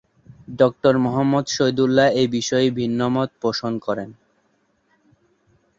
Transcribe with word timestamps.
ড. 0.57 0.61
মুহম্মদ 1.05 1.45
শহীদুল্লাহ্ 1.47 2.13
এ 2.13 2.23
বিষয়ে 2.27 2.67
ভিন্ন 2.71 2.99
মত 3.07 3.29
পোষণ 3.41 3.73
করেন। 3.79 4.09